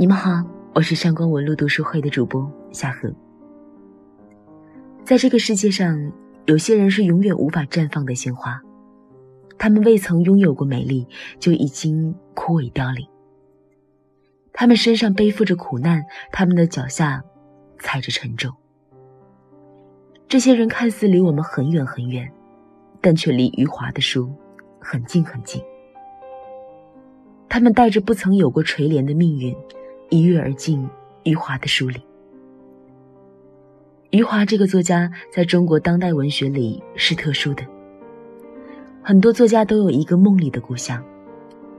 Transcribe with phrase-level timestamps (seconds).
[0.00, 3.12] 你们好，我是上官文路读书会的主播夏荷。
[5.04, 6.10] 在这个世界上，
[6.46, 8.58] 有些人是永远无法绽放的鲜花，
[9.58, 11.06] 他们未曾拥有过美丽，
[11.38, 13.06] 就已经枯萎凋零。
[14.54, 17.22] 他们身上背负着苦难，他们的脚下
[17.78, 18.50] 踩着沉重。
[20.26, 22.26] 这些人看似离我们很远很远，
[23.02, 24.32] 但却离余华的书
[24.80, 25.62] 很近很近。
[27.50, 29.54] 他们带着不曾有过垂怜的命运。
[30.10, 30.86] 一跃而进
[31.22, 32.02] 余华的书里。
[34.10, 37.64] 余华这个作家在中国当代文学里是特殊的。
[39.02, 41.02] 很多作家都有一个梦里的故乡，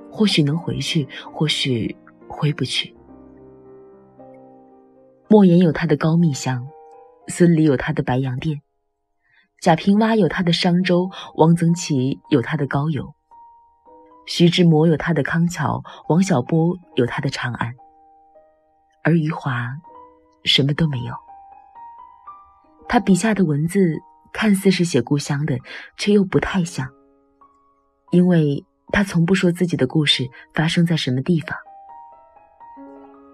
[0.09, 1.95] 或许能回去，或许
[2.27, 2.95] 回不去。
[5.27, 6.67] 莫言有他的高密乡，
[7.27, 8.61] 孙犁有他的白洋淀，
[9.59, 13.13] 贾平凹有他的商周，汪曾祺有他的高邮，
[14.25, 17.75] 徐志摩有他的康桥，王小波有他的长安。
[19.03, 19.69] 而余华，
[20.43, 21.13] 什么都没有。
[22.87, 23.99] 他笔下的文字
[24.33, 25.57] 看似是写故乡的，
[25.97, 26.89] 却又不太像，
[28.11, 31.57] 因为他从不说自己的故事发生在什么地方。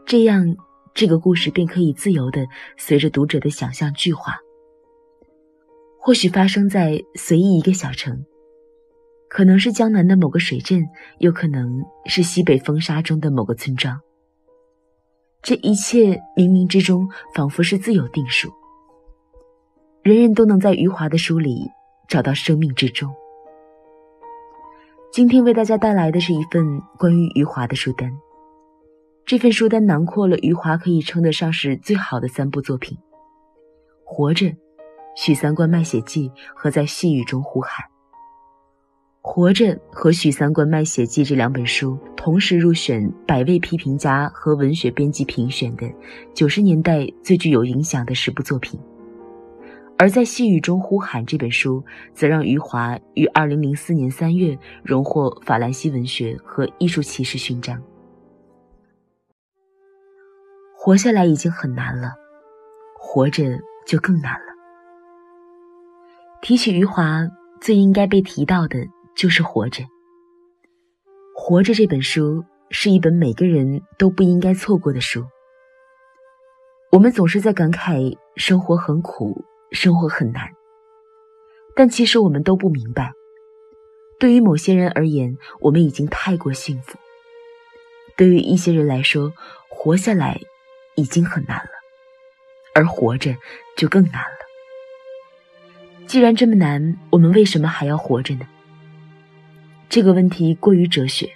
[0.06, 0.56] 这样，
[0.94, 2.46] 这个故事便可以自由的
[2.78, 4.36] 随着读者的想象具化。
[6.00, 8.26] 或许发生在随意一个小城，
[9.28, 10.84] 可能是江南的某个水镇，
[11.20, 14.00] 又可能是西北风沙中的某个村庄。
[15.42, 18.52] 这一切冥冥之中，仿佛是自有定数。
[20.04, 21.70] 人人都能在余华的书里
[22.08, 23.14] 找到生命之中。
[25.12, 28.12] 今天为大家带来的是一份关于余华的书单。
[29.26, 32.98] 这份书单囊括了余华可以称得上是最好的三部作品：
[34.06, 34.46] 《活着》
[35.16, 37.86] 《许三观卖血记》和《在细雨中呼喊》。
[39.30, 45.86] 《活着》和《许三观卖血记》这两本书同时入选百位批评家和文学编辑评选的
[46.34, 48.80] 九十年代最具有影响的十部作品，
[49.98, 51.84] 而在细雨中呼喊这本书，
[52.14, 57.80] 则让余华于二零零四年三月荣获法兰西文学和艺术骑士勋章。
[60.74, 62.14] 活下来已经很难了，
[62.98, 64.48] 活着就更难了。
[66.42, 67.28] 提起余华，
[67.60, 68.80] 最应该被提到的。
[69.18, 69.84] 就是活着。
[71.36, 75.26] 活着这本书是一本每个人都不应该错过的书。
[76.92, 80.50] 我们总是在感慨生活很苦，生活很难，
[81.76, 83.12] 但其实我们都不明白，
[84.20, 86.98] 对于某些人而言，我们已经太过幸福；
[88.16, 89.34] 对于一些人来说，
[89.70, 90.40] 活下来
[90.96, 91.72] 已经很难了，
[92.74, 93.36] 而活着
[93.76, 94.38] 就更难了。
[96.08, 98.48] 既然这么难，我们为什么还要活着呢？
[99.90, 101.30] 这个问题过于哲学，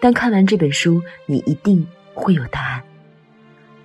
[0.00, 2.82] 但看完这本书，你一定会有答案。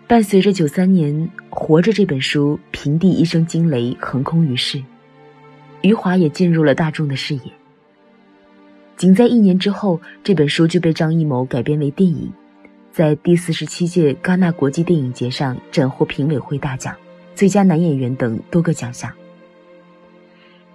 [0.08, 1.14] 伴随着九三年
[1.50, 4.82] 《活着》这本书平地一声惊雷横空于世，
[5.82, 7.42] 余华也进入了大众的视野。
[8.96, 12.32] 仅在一年之后，这本书就被张艺谋改编为电影，
[12.92, 16.96] 在第四十七届戛纳国际电影节上斩获评委会大奖、
[17.36, 19.12] 最佳男演员等多个奖项。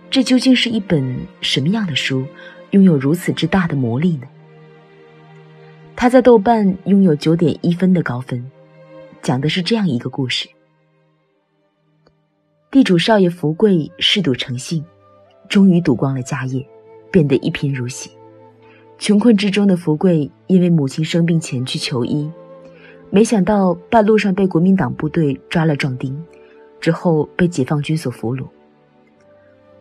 [0.09, 2.25] 这究竟是一本什么样的书？
[2.73, 4.27] 拥有如此之大的魔力呢？
[5.95, 8.45] 他在豆瓣拥有九点一分的高分，
[9.21, 10.49] 讲的是这样一个故事：
[12.71, 14.85] 地主少爷福贵嗜赌成性，
[15.49, 16.67] 终于赌光了家业，
[17.11, 18.11] 变得一贫如洗。
[18.99, 22.31] 穷困之中的福贵，因为母亲生病前去求医，
[23.11, 26.25] 没想到半路上被国民党部队抓了壮丁，
[26.81, 28.47] 之后被解放军所俘虏。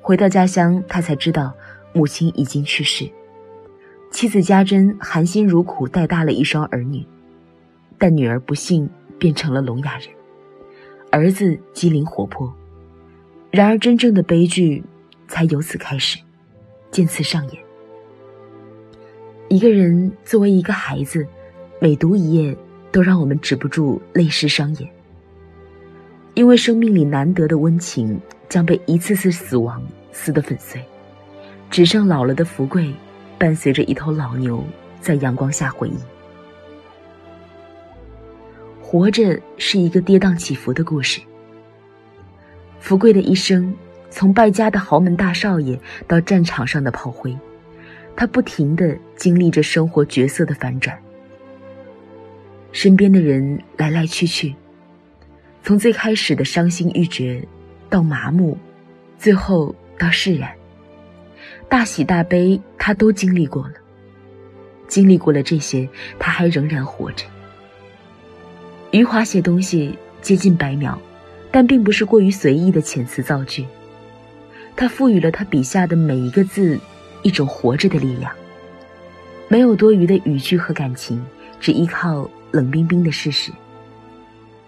[0.02, 1.54] 回到家乡，他才知道。
[1.94, 3.10] 母亲已经去世，
[4.12, 7.06] 妻子家珍含辛茹苦带大了一双儿女，
[7.98, 10.08] 但女儿不幸变成了聋哑人，
[11.12, 12.54] 儿子机灵活泼。
[13.52, 14.82] 然而，真正的悲剧
[15.28, 16.18] 才由此开始，
[16.90, 17.62] 渐次上演。
[19.50, 21.28] 一个人作为一个孩子，
[21.82, 22.56] 每读一页，
[22.90, 24.90] 都让我们止不住泪湿双眼，
[26.36, 28.18] 因为生命里难得的温情
[28.48, 30.82] 将被一次次死亡撕得粉碎。
[31.72, 32.94] 只剩老了的福贵，
[33.40, 34.62] 伴随着一头老牛
[35.00, 35.96] 在阳光下回忆。
[38.82, 41.22] 活着是一个跌宕起伏的故事。
[42.82, 43.74] 福贵的一生，
[44.10, 47.36] 从败家的豪门大少爷到战场上的炮灰，
[48.18, 50.98] 他不停的经历着生活角色的反转。
[52.74, 54.54] 身边的人来来去去，
[55.64, 57.48] 从最开始的伤心欲绝，
[57.90, 58.58] 到麻木，
[59.18, 60.52] 最后到释然。
[61.72, 63.76] 大喜大悲，他都经历过了。
[64.90, 65.88] 经历过了这些，
[66.20, 67.26] 他还仍然活着。
[68.92, 71.02] 余华写东西接近白描，
[71.50, 73.66] 但并不是过于随意的遣词造句。
[74.76, 76.78] 他赋予了他笔下的每一个字
[77.22, 78.30] 一种活着的力量，
[79.48, 81.26] 没有多余的语句和感情，
[81.62, 83.50] 只依靠冷冰冰的事实，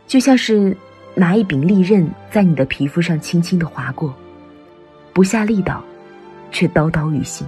[0.07, 0.73] 就像是
[1.15, 4.15] 拿一柄利刃在你的皮肤上轻轻的划过，
[5.11, 5.83] 不下力道，
[6.53, 7.45] 却刀刀于心。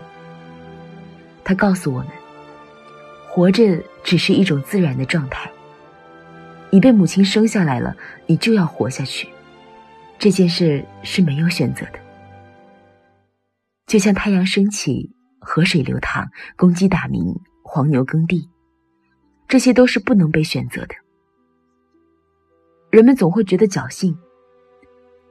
[1.46, 2.10] 他告诉我们，
[3.30, 5.50] 活着只是一种自然的状态。
[6.72, 9.30] 你被母亲生下来了，你就要活下去。
[10.18, 12.00] 这件事是没有选择的，
[13.86, 18.50] 就像太阳升起、河水流淌、公鸡打鸣、黄牛耕地，
[19.48, 20.96] 这些都是不能被选择的。
[22.90, 24.18] 人们总会觉得侥幸，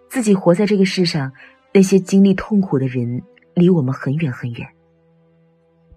[0.09, 1.33] 自己活在这个世上，
[1.73, 3.23] 那些经历痛苦的人
[3.55, 4.69] 离我们很远很远，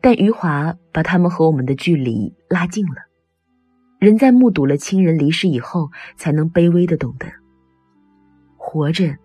[0.01, 3.07] 但余华把他们和我们的距离拉近了。
[3.99, 7.27] 人在目睹了亲人离世以后，才能卑微的懂得，
[8.55, 9.17] 活着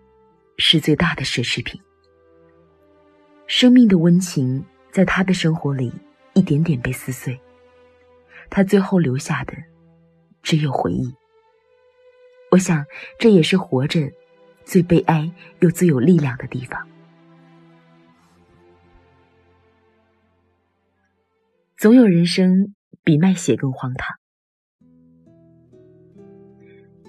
[0.57, 1.79] 是最大的奢侈品。
[3.45, 5.93] 生命的温情在他的生活里
[6.33, 7.39] 一点点被撕碎，
[8.49, 9.53] 他最后留下的
[10.41, 11.13] 只有回忆。
[12.49, 12.83] 我想，
[13.19, 14.11] 这也是活着
[14.63, 16.87] 最悲哀又最有力量的地方。
[21.83, 24.15] 总有人生比卖血更荒唐。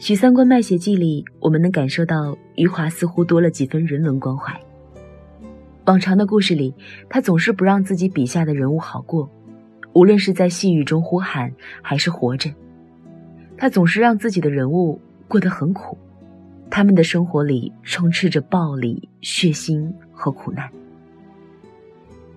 [0.05, 4.61] 《许三观卖血记》里，我们能感受到余华似乎多了几分人文关怀。
[5.85, 6.75] 往常的故事里，
[7.09, 9.31] 他总是不让自己笔下的人物好过，
[9.93, 12.51] 无论是在细雨中呼喊，还是活着，
[13.57, 15.97] 他总是让自己的人物过得很苦，
[16.69, 20.69] 他们的生活里充斥着暴力、血腥和苦难。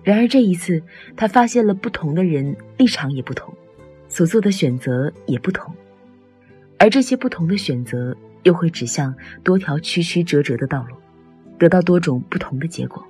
[0.08, 0.82] 然而这一次，
[1.18, 3.52] 他发现了不同的人立场也不同，
[4.08, 5.70] 所做的选择也不同。
[6.78, 9.14] 而这些不同的选择，又会指向
[9.44, 10.96] 多条曲曲折折的道路，
[11.58, 13.04] 得到多种不同的结果。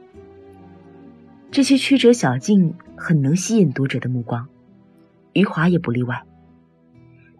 [1.52, 4.48] 这些曲折小径很能吸引读者的目光，
[5.34, 6.20] 余华也不例外。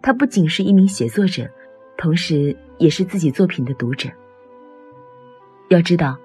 [0.01, 1.49] 他不仅是一名写作者，
[1.97, 4.07] 同时也是自己作品的读者。
[5.67, 6.17] 要知道，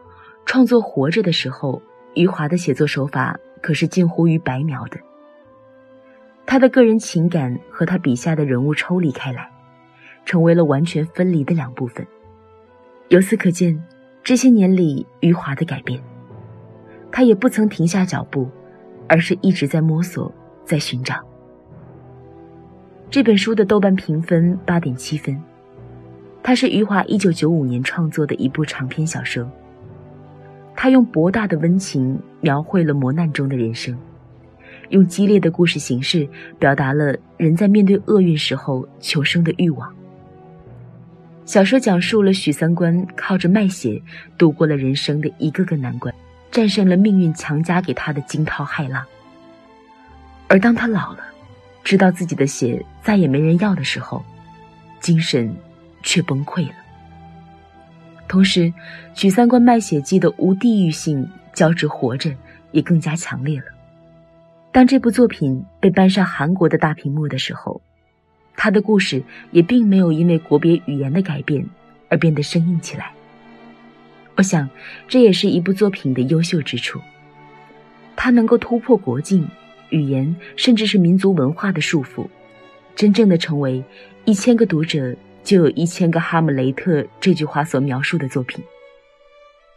[0.46, 1.82] 创作《活着》的时候，
[2.14, 4.98] 余华的写作手法可是近乎于白描的。
[6.46, 9.50] 他的个人情感和他笔下的人物抽离开来。
[10.26, 12.06] 成为了完全分离的两部分。
[13.08, 13.78] 由此可见，
[14.22, 16.02] 这些年里余华的改变，
[17.12, 18.48] 他也不曾停下脚步，
[19.06, 20.32] 而是一直在摸索，
[20.64, 21.16] 在寻找。
[23.10, 25.38] 这本书的豆瓣评分八点七分，
[26.42, 29.46] 它是余华一九九五年创作的一部长篇小说。
[30.84, 33.96] 他用博大的温情描绘了磨难中的人生，
[34.90, 36.28] 用激烈的故事形式
[36.58, 39.90] 表达了人在面对厄运时候求生的欲望。
[41.46, 43.98] 小说讲述了许三观靠着卖血
[44.36, 46.14] 度过了人生的一个个难关，
[46.50, 49.02] 战胜了命运强加给他的惊涛骇浪。
[50.48, 51.20] 而当他老了，
[51.82, 54.22] 知道自己的血再也没人要的时候，
[55.00, 55.50] 精神
[56.02, 56.74] 却崩溃了。
[58.28, 58.60] 同时，
[59.14, 62.30] 《许三观卖血记》的无地域性交织活着
[62.72, 63.66] 也更加强烈了。
[64.72, 67.80] 当这部作品被搬上韩国的大屏幕的时候。
[68.56, 71.68] 他的故事也并没有因为国别语言的改变
[72.08, 73.12] 而变得生硬起来。
[74.36, 74.70] 我想，
[75.08, 77.00] 这也是一部作品的优秀之处。
[78.14, 79.44] 它能够突破国境、
[79.90, 82.28] 语言，甚至是民族文化的束缚，
[82.94, 83.82] 真正的成为
[84.24, 88.64] “一千个读者就有一千个哈姆雷特”这句话所描述的作品。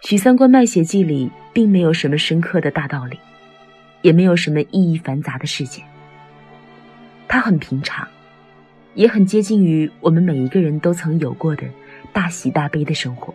[0.07, 3.19] 《许三观卖血记》里并没有什么深刻的大道理，
[4.01, 5.85] 也没有什么意义繁杂的事件。
[7.27, 8.07] 它很平常。
[8.93, 11.61] 也很接近于我们每一个人都曾有过的
[12.11, 13.31] 大喜大悲的生活。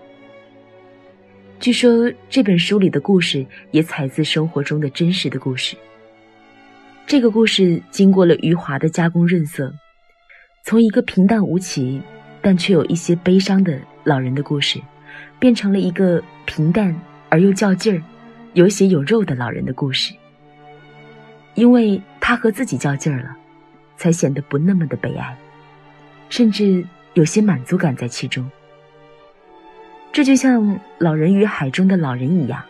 [1.60, 5.76] 据说这本书里的故事也采自生活中的真实的故事。
[7.06, 9.72] 这个故事经过了余华的加工润色，
[10.64, 12.02] 从一个平淡无奇
[12.42, 14.80] 但却有一些悲伤的老人的故事，
[15.38, 16.94] 变成了一个平淡
[17.30, 18.02] 而又较劲儿、
[18.52, 20.12] 有血有肉的老人的故事。
[21.54, 23.37] 因为他和自己较劲儿了，
[23.96, 25.37] 才显得不那么的悲哀。
[26.28, 26.84] 甚至
[27.14, 28.50] 有些满足感在其中。
[30.12, 30.62] 这就像
[30.99, 32.62] 《老人与海》中的老人一样，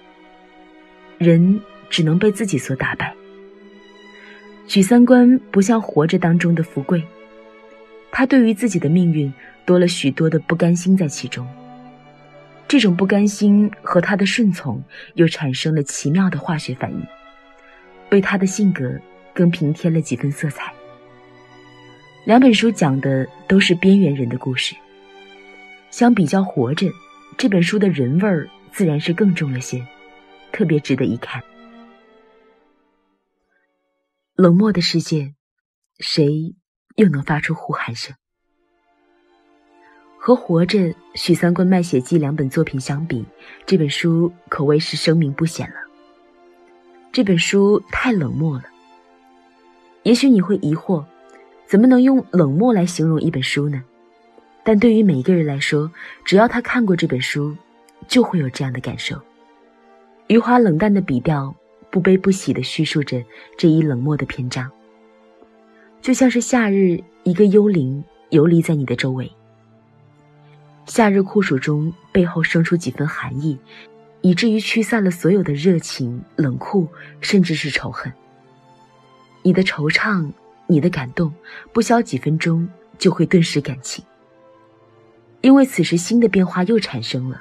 [1.19, 3.15] 人只能被自己所打败。
[4.67, 7.03] 许三观不像活着当中的福贵，
[8.11, 9.33] 他对于自己的命运
[9.65, 11.47] 多了许多的不甘心在其中。
[12.69, 14.83] 这种不甘心和他的顺从
[15.15, 17.07] 又产生了奇妙的化学反应，
[18.11, 18.99] 为他的性格
[19.35, 20.73] 更平添了几分色彩。
[22.25, 24.75] 两本书讲的都是边缘人的故事。
[25.91, 26.87] 相比较《活着》，
[27.37, 29.87] 这本书的人味儿自然是更重了些，
[30.51, 31.43] 特别值得一看。
[34.35, 35.35] 冷漠的世界，
[35.99, 36.55] 谁
[36.97, 38.15] 又能发出呼喊声？
[40.25, 40.79] 和《活着》
[41.17, 43.25] 《许三观卖血记》两本作品相比，
[43.67, 45.75] 这本书可谓是声名不显了。
[47.11, 48.63] 这本书太冷漠了。
[50.05, 51.05] 也许你会疑惑，
[51.67, 53.83] 怎么能用冷漠来形容一本书呢？
[54.63, 55.91] 但对于每一个人来说，
[56.25, 57.57] 只要他看过这本书，
[58.07, 59.21] 就会有这样的感受。
[60.29, 61.53] 余华冷淡的笔调，
[61.91, 63.21] 不悲不喜的叙述着
[63.59, 64.71] 这一冷漠的篇章，
[66.01, 69.29] 就像是夏日一个幽灵游离在你的周围。
[70.87, 73.59] 夏日酷暑中，背后生出几分寒意，
[74.21, 76.89] 以至于驱散了所有的热情、冷酷，
[77.21, 78.13] 甚至是仇恨。
[79.43, 80.31] 你的惆怅，
[80.67, 81.33] 你的感动，
[81.73, 84.05] 不消几分钟就会顿时感情。
[85.41, 87.41] 因为此时新的变化又产生了。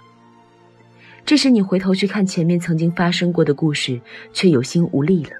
[1.25, 4.00] 这时你回头去看前面曾经发生过的故事，
[4.33, 5.31] 却有心无力了。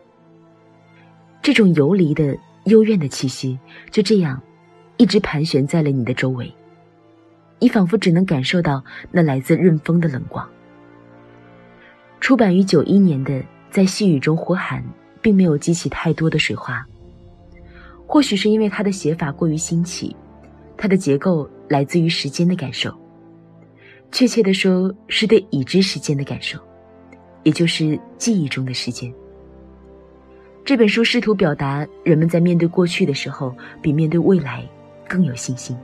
[1.41, 3.58] 这种游离的幽怨的气息，
[3.89, 4.39] 就这样，
[4.98, 6.53] 一直盘旋在了你的周围。
[7.62, 10.50] 你仿佛只能感受到那来自润风的冷光。
[12.20, 13.34] 出版于九一年的
[13.70, 14.82] 《在细雨中呼喊》，
[15.22, 16.84] 并没有激起太多的水花。
[18.08, 20.15] 或许是因为它的写法过于新奇，
[20.75, 22.91] 它的结构来自于时间的感受，
[24.12, 26.60] 确切的说是对已知时间的感受，
[27.44, 29.13] 也就是记忆中的时间。
[30.65, 34.68] 这本书试图表达人们在面对过去的时候，比面对未来
[35.08, 35.77] 更有信心。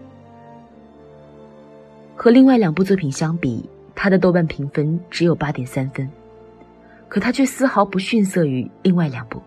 [2.17, 6.09] 和另外两部作品相比，他的豆瓣评分只有八点三分，
[7.07, 9.39] 可他却丝毫不逊色于另外两部。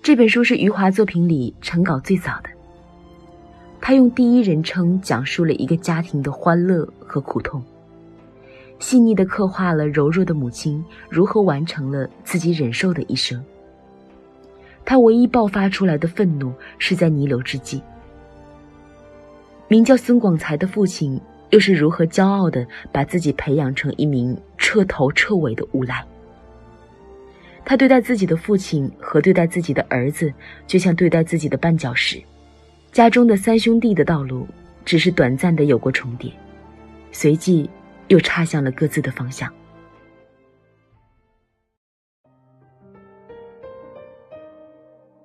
[0.00, 2.50] 这本书是余华作品里成稿最早的，
[3.80, 7.60] 他用第一人称讲述了一个家庭的欢乐和苦痛，
[8.78, 13.44] 细腻地刻画了柔弱的母亲如何完成了自己忍受的一生。
[14.84, 17.82] 他唯一爆发出来的愤怒是在弥留之际。
[19.72, 26.04] 名叫孙广才的父亲，又是如何骄傲的把自己培养成一名彻头彻尾的无赖？
[27.64, 30.30] 他对待自己的父亲和对待自己的儿子，
[30.66, 32.22] 就像对待自己的绊脚石。
[32.90, 34.46] 家中的三兄弟的道路，
[34.84, 36.30] 只是短暂的有过重叠，
[37.10, 37.70] 随即
[38.08, 39.50] 又岔向了各自的方向。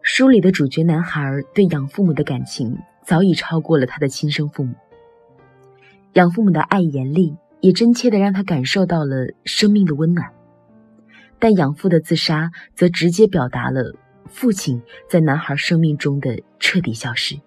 [0.01, 1.21] 书里的主角男孩
[1.53, 2.73] 对养父母的感情。
[3.07, 4.75] 早已超过了他的亲生父母。
[6.15, 10.29] 养父母的爱严厉，也真切的让他感受到了生命的温暖。
[11.39, 13.95] 但养父的自杀，则直接表达了
[14.25, 17.39] 父亲在男孩生命中的彻底消失。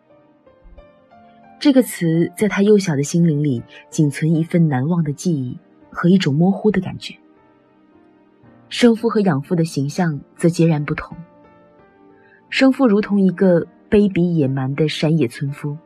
[1.59, 5.59] 这个词在他幼小的心灵里，仅存一份难忘的记忆
[5.91, 7.15] 和一种模糊的感觉。
[8.71, 11.15] 生父和养父的形象则截然不同。
[12.49, 13.67] 生父如同一个。
[13.91, 15.77] 卑鄙野蛮的山野村夫，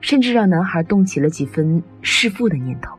[0.00, 2.98] 甚至让男孩动起了几分弑父的念头。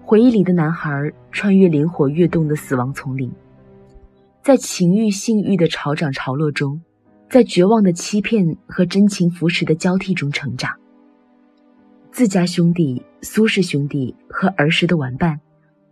[0.00, 3.30] 回忆里的男孩穿越灵火跃动的死亡丛林，
[4.42, 6.80] 在情欲性欲的潮涨潮落中，
[7.28, 10.72] 在绝望的欺骗和真情扶持的交替中成长。
[12.10, 15.38] 自家兄弟苏氏兄弟和儿时的玩伴，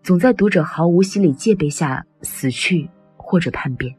[0.03, 3.95] 总在读者毫无心理戒备下死去或者叛变。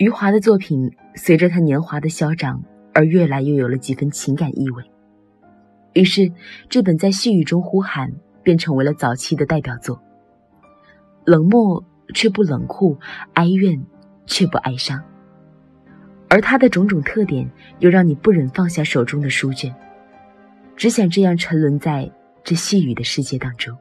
[0.00, 2.64] 余华的作品随着他年华的消长
[2.94, 4.82] 而越来越有了几分情感意味，
[5.92, 6.32] 于是
[6.70, 8.10] 这本在细雨中呼喊
[8.42, 10.00] 便成为了早期的代表作。
[11.26, 12.98] 冷漠却不冷酷，
[13.34, 13.78] 哀怨
[14.24, 15.04] 却不哀伤，
[16.30, 17.46] 而他的种种特点
[17.80, 19.70] 又让你不忍放下手中的书卷，
[20.76, 22.10] 只想这样沉沦在
[22.42, 23.76] 这细雨的世界当中。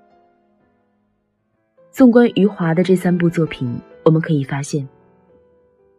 [1.92, 4.86] 纵观余华的这三部作品，我们可以发现。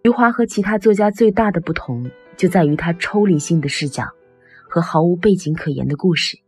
[0.03, 4.09] 余华和其他作家最大的不同，就在于他抽离性的视角
[4.69, 6.39] 和毫无背景可言的故事。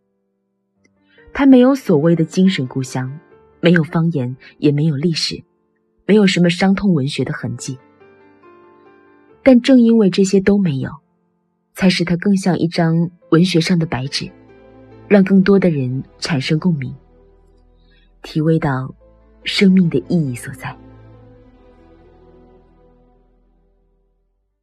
[1.34, 3.18] 他没有所谓的精神故乡，
[3.60, 5.44] 没有方言，也没有历史，
[6.06, 7.78] 没有什么伤痛文学的痕迹。
[9.42, 10.90] 但正因为这些都没有，
[11.74, 14.30] 才使他更像一张文学上的白纸，
[15.08, 16.94] 让更多的人产生共鸣，
[18.22, 18.94] 体味到
[19.44, 20.74] 生命的意义所在。